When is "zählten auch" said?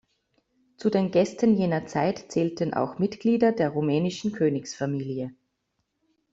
2.31-2.97